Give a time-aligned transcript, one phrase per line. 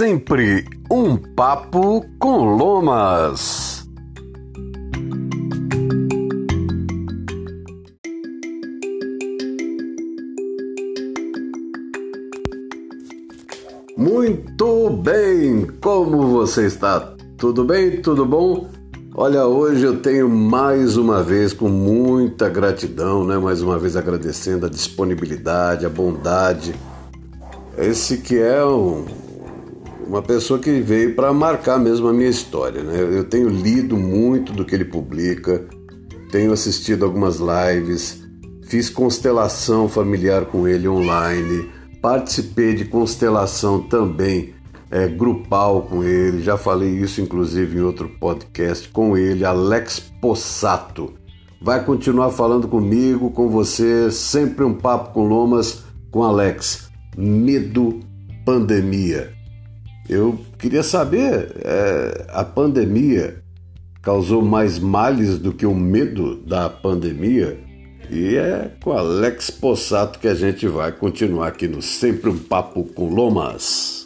[0.00, 3.86] sempre um papo com Lomas.
[13.94, 17.14] Muito bem, como você está?
[17.36, 18.00] Tudo bem?
[18.00, 18.70] Tudo bom?
[19.14, 23.36] Olha, hoje eu tenho mais uma vez, com muita gratidão, né?
[23.36, 26.74] mais uma vez agradecendo a disponibilidade, a bondade.
[27.76, 29.04] Esse que é um,
[30.10, 32.82] uma pessoa que veio para marcar mesmo a minha história.
[32.82, 33.00] Né?
[33.00, 35.64] Eu tenho lido muito do que ele publica,
[36.32, 38.20] tenho assistido algumas lives,
[38.64, 41.70] fiz constelação familiar com ele online,
[42.02, 44.52] participei de constelação também
[44.90, 51.14] é, grupal com ele, já falei isso inclusive em outro podcast com ele, Alex Possato.
[51.62, 56.90] Vai continuar falando comigo, com você, sempre um papo com Lomas, com Alex.
[57.16, 58.00] Medo,
[58.44, 59.39] pandemia.
[60.08, 63.42] Eu queria saber, é, a pandemia
[64.02, 67.58] causou mais males do que o medo da pandemia?
[68.10, 72.84] E é com Alex Possato que a gente vai continuar aqui no Sempre um Papo
[72.84, 74.04] com Lomas.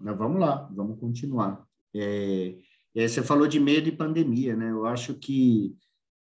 [0.00, 1.64] Vamos lá, vamos continuar.
[1.96, 2.54] É,
[2.94, 4.70] você falou de medo e pandemia, né?
[4.70, 5.74] Eu acho que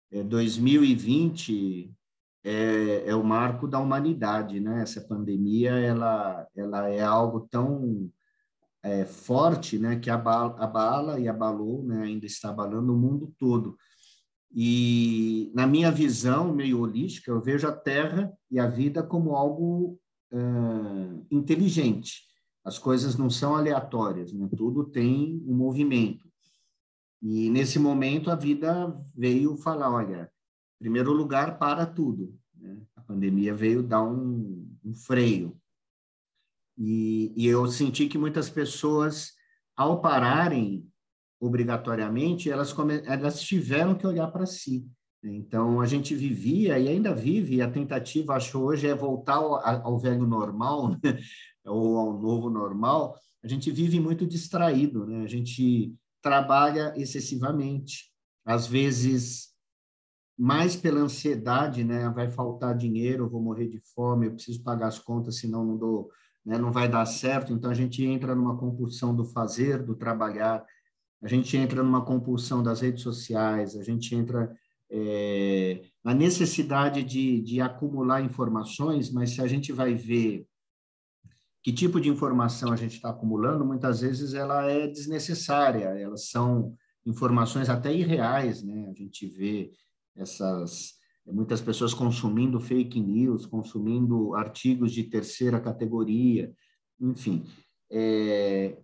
[0.10, 1.95] 2020
[2.46, 4.84] é, é, o marco da humanidade, né?
[4.84, 8.12] Essa pandemia, ela, ela é algo tão
[8.84, 9.96] é, forte, né?
[9.96, 12.04] Que abala, abala e abalou, né?
[12.04, 13.76] Ainda está abalando o mundo todo.
[14.54, 20.00] E na minha visão meio holística, eu vejo a Terra e a vida como algo
[20.32, 22.22] uh, inteligente.
[22.64, 24.48] As coisas não são aleatórias, né?
[24.56, 26.30] tudo tem um movimento.
[27.22, 30.32] E nesse momento a vida veio falar, olha,
[30.86, 32.38] primeiro lugar, para tudo.
[32.56, 32.78] Né?
[32.96, 35.60] A pandemia veio dar um, um freio.
[36.78, 39.32] E, e, eu senti que muitas pessoas,
[39.76, 40.88] ao pararem
[41.40, 42.76] obrigatoriamente, elas,
[43.06, 44.88] elas tiveram que olhar para si.
[45.24, 49.98] Então, a gente vivia e ainda vive, a tentativa, acho, hoje, é voltar ao, ao
[49.98, 51.20] velho normal, né?
[51.66, 53.16] ou ao novo normal.
[53.44, 55.24] A gente vive muito distraído, né?
[55.24, 58.12] a gente trabalha excessivamente.
[58.46, 59.55] Às vezes,
[60.38, 62.10] mais pela ansiedade, né?
[62.10, 66.10] Vai faltar dinheiro, vou morrer de fome, eu preciso pagar as contas, senão não dou,
[66.46, 66.58] né?
[66.58, 67.54] Não vai dar certo.
[67.54, 70.66] Então a gente entra numa compulsão do fazer, do trabalhar.
[71.24, 73.76] A gente entra numa compulsão das redes sociais.
[73.76, 74.54] A gente entra
[74.92, 79.10] é, na necessidade de, de acumular informações.
[79.12, 80.46] Mas se a gente vai ver
[81.64, 85.86] que tipo de informação a gente está acumulando, muitas vezes ela é desnecessária.
[85.98, 86.76] Elas são
[87.06, 88.88] informações até irreais, né?
[88.90, 89.72] A gente vê
[90.16, 90.96] essas
[91.28, 96.54] muitas pessoas consumindo fake news, consumindo artigos de terceira categoria,
[97.00, 97.46] enfim.
[97.92, 98.78] É,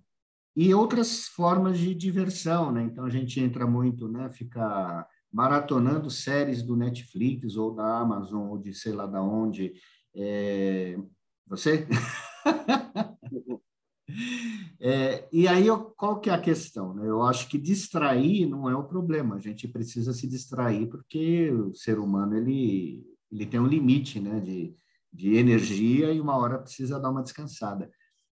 [0.56, 2.84] e outras formas de diversão, né?
[2.84, 4.30] Então a gente entra muito, né?
[4.32, 9.74] Fica maratonando séries do Netflix ou da Amazon ou de sei lá da onde.
[10.16, 10.98] É,
[11.48, 11.88] você?
[14.80, 16.94] É, e aí, qual que é a questão?
[16.96, 17.08] Né?
[17.08, 19.36] Eu acho que distrair não é o problema.
[19.36, 24.40] A gente precisa se distrair porque o ser humano ele, ele tem um limite né,
[24.40, 24.76] de,
[25.14, 27.92] de energia e uma hora precisa dar uma descansada.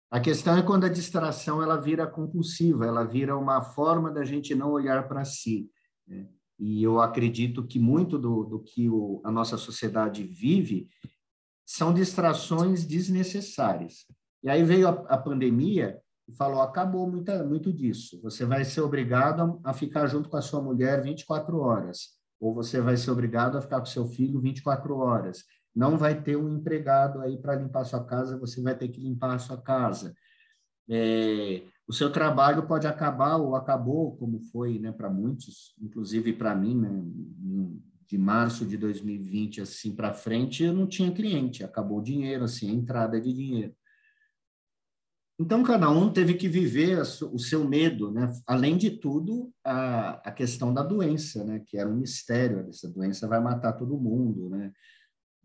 [0.08, 4.54] A questão é quando a distração ela vira compulsiva, ela vira uma forma da gente
[4.54, 5.68] não olhar para si.
[6.06, 6.28] Né?
[6.58, 10.88] E eu acredito que muito do, do que o, a nossa sociedade vive
[11.66, 14.06] são distrações desnecessárias.
[14.46, 15.98] E aí veio a, a pandemia
[16.28, 18.20] e falou: acabou muita, muito disso.
[18.22, 22.80] Você vai ser obrigado a, ficar junto com a sua mulher 24 horas, ou você
[22.80, 25.42] vai ser obrigado a ficar com seu filho 24 horas.
[25.74, 29.00] Não vai ter um empregado aí para limpar a sua casa, você vai ter que
[29.00, 30.14] limpar a sua casa.
[30.88, 36.54] É, o seu trabalho pode acabar ou acabou, como foi né, para muitos, inclusive para
[36.54, 37.02] mim, né,
[38.08, 42.70] de março de 2020 assim para frente, eu não tinha cliente, acabou o dinheiro, assim,
[42.70, 43.74] a entrada de dinheiro.
[45.38, 48.32] Então, cada um teve que viver o seu medo, né?
[48.46, 51.62] Além de tudo, a, a questão da doença, né?
[51.66, 52.66] Que era um mistério.
[52.70, 54.72] Essa doença vai matar todo mundo, né?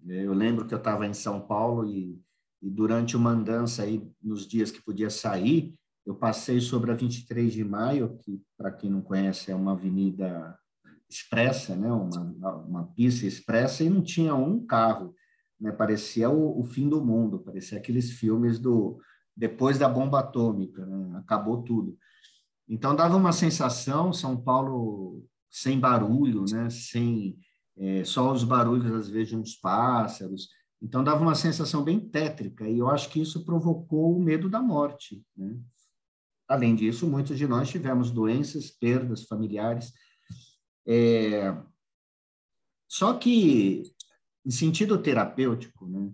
[0.08, 2.18] Eu lembro que eu estava em São Paulo e,
[2.62, 7.52] e, durante uma andança aí, nos dias que podia sair, eu passei sobre a 23
[7.52, 10.58] de maio, que, para quem não conhece, é uma avenida
[11.10, 11.92] expressa, né?
[11.92, 15.14] Uma, uma pista expressa, e não tinha um carro,
[15.60, 15.70] né?
[15.70, 18.98] Parecia o, o fim do mundo, parecia aqueles filmes do
[19.42, 21.18] depois da bomba atômica, né?
[21.18, 21.98] acabou tudo.
[22.70, 26.70] Então dava uma sensação, São Paulo sem barulho, né?
[26.70, 27.40] sem
[27.76, 30.48] é, só os barulhos, às vezes, de uns pássaros.
[30.80, 34.62] Então, dava uma sensação bem tétrica, e eu acho que isso provocou o medo da
[34.62, 35.26] morte.
[35.36, 35.60] Né?
[36.48, 39.92] Além disso, muitos de nós tivemos doenças, perdas familiares.
[40.88, 41.58] É...
[42.88, 43.82] Só que,
[44.46, 46.12] em sentido terapêutico, né,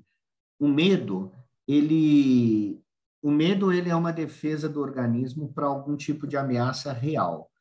[0.57, 1.33] o medo,
[1.67, 2.81] ele,
[3.21, 7.51] o medo ele é uma defesa do organismo para algum tipo de ameaça real.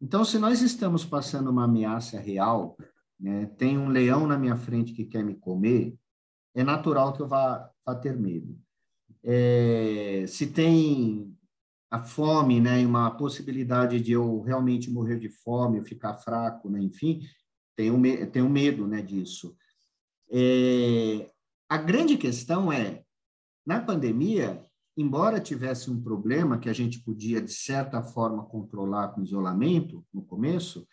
[0.00, 2.76] Então, se nós estamos passando uma ameaça real,
[3.18, 5.96] né, tem um leão na minha frente que quer me comer,
[6.54, 8.58] é natural que eu vá, vá ter medo.
[9.22, 11.34] É, se tem
[11.90, 17.22] a fome, né, uma possibilidade de eu realmente morrer de fome, ficar fraco, né, enfim,
[17.76, 18.00] tenho,
[18.30, 19.56] tenho medo, né, disso.
[20.30, 21.30] É,
[21.68, 23.04] a grande questão é,
[23.64, 24.60] na pandemia,
[24.96, 30.22] embora tivesse um problema que a gente podia, de certa forma, controlar com isolamento no
[30.22, 30.86] começo,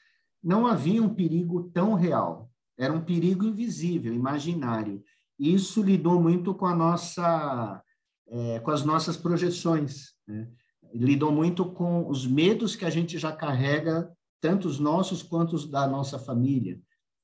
[0.44, 2.50] não havia um perigo tão real.
[2.78, 5.04] Era um perigo invisível, imaginário.
[5.38, 7.84] Isso lidou muito com a nossa,
[8.28, 10.14] é, com as nossas projeções.
[10.28, 10.48] Né?
[10.94, 15.70] lidou muito com os medos que a gente já carrega, tanto os nossos quanto os
[15.70, 16.80] da nossa família.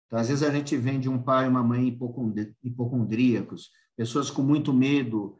[0.05, 1.87] Então, às vezes a gente vem de um pai e uma mãe
[2.63, 5.37] hipocondríacos, pessoas com muito medo,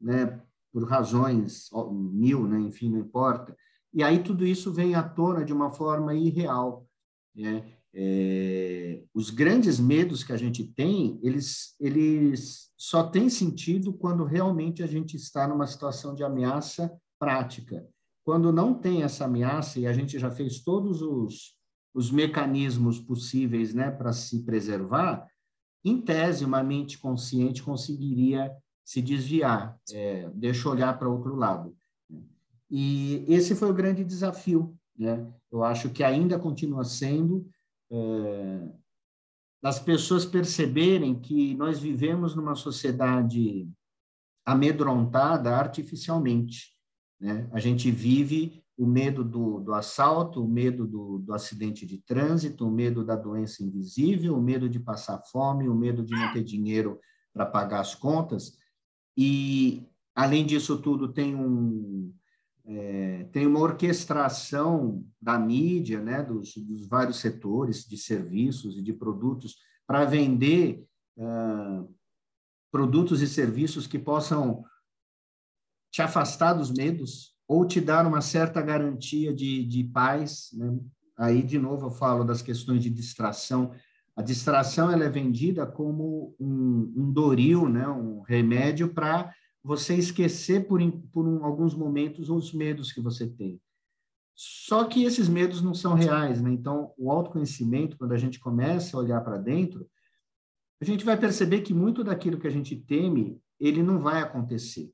[0.00, 0.40] né,
[0.76, 3.56] por razões mil, né, enfim, não importa.
[3.94, 6.86] E aí tudo isso vem à tona de uma forma irreal.
[7.34, 7.72] Né?
[7.94, 14.82] É, os grandes medos que a gente tem, eles, eles só têm sentido quando realmente
[14.82, 17.88] a gente está numa situação de ameaça prática.
[18.22, 21.56] Quando não tem essa ameaça, e a gente já fez todos os,
[21.94, 25.26] os mecanismos possíveis né, para se preservar,
[25.82, 28.52] em tese, uma mente consciente conseguiria
[28.86, 31.76] se desviar, é, deixa olhar para outro lado.
[32.70, 34.78] E esse foi o grande desafio.
[34.96, 35.26] Né?
[35.50, 37.50] Eu acho que ainda continua sendo
[37.90, 38.68] é,
[39.60, 43.68] das pessoas perceberem que nós vivemos numa sociedade
[44.44, 46.72] amedrontada artificialmente.
[47.20, 47.48] Né?
[47.52, 52.64] A gente vive o medo do, do assalto, o medo do, do acidente de trânsito,
[52.64, 56.44] o medo da doença invisível, o medo de passar fome, o medo de não ter
[56.44, 57.00] dinheiro
[57.32, 58.56] para pagar as contas.
[59.16, 62.12] E, além disso tudo, tem, um,
[62.64, 68.92] é, tem uma orquestração da mídia, né, dos, dos vários setores de serviços e de
[68.92, 70.84] produtos, para vender
[71.16, 71.94] uh,
[72.70, 74.64] produtos e serviços que possam
[75.90, 80.50] te afastar dos medos ou te dar uma certa garantia de, de paz.
[80.52, 80.78] Né?
[81.16, 83.72] Aí, de novo, eu falo das questões de distração.
[84.16, 87.86] A distração ela é vendida como um, um doril, né?
[87.86, 89.30] um remédio para
[89.62, 90.80] você esquecer por,
[91.12, 93.60] por um, alguns momentos os medos que você tem.
[94.34, 96.50] Só que esses medos não são reais, né?
[96.52, 99.88] Então, o autoconhecimento, quando a gente começa a olhar para dentro,
[100.80, 104.92] a gente vai perceber que muito daquilo que a gente teme, ele não vai acontecer.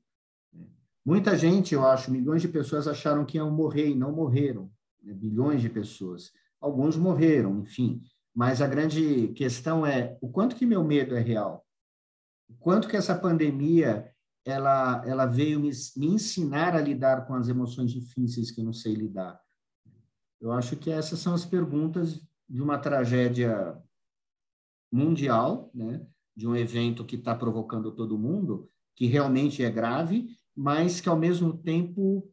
[1.05, 4.71] Muita gente, eu acho, milhões de pessoas acharam que iam morrer e não morreram.
[5.01, 5.13] Né?
[5.13, 6.31] Bilhões de pessoas.
[6.61, 8.01] Alguns morreram, enfim.
[8.35, 11.65] Mas a grande questão é o quanto que meu medo é real.
[12.49, 14.11] O quanto que essa pandemia
[14.45, 18.73] ela, ela veio me, me ensinar a lidar com as emoções difíceis que eu não
[18.73, 19.39] sei lidar.
[20.41, 23.77] Eu acho que essas são as perguntas de uma tragédia
[24.91, 26.05] mundial, né?
[26.35, 31.17] de um evento que está provocando todo mundo, que realmente é grave mas que ao
[31.17, 32.29] mesmo tempo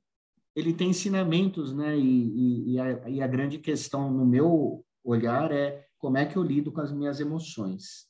[0.54, 1.96] ele tem ensinamentos, né?
[1.98, 6.36] E, e, e, a, e a grande questão no meu olhar é como é que
[6.36, 8.08] eu lido com as minhas emoções.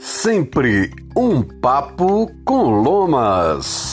[0.00, 3.91] Sempre um papo com Lomas.